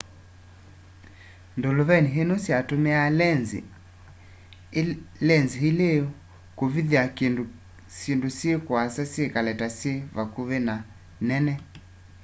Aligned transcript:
ndũlũvenĩ 1.57 2.09
ino 2.21 2.35
syatumiaa 2.45 3.09
lenzi 5.27 5.59
ili 5.69 5.89
kuthikithya 6.57 7.03
syindu 7.97 8.29
syi 8.37 8.51
kuasa 8.65 9.03
syikale 9.13 9.53
ta 9.59 9.67
syi 9.77 9.93
vakuvi 10.15 10.57
na 10.67 10.75
nene 11.27 11.53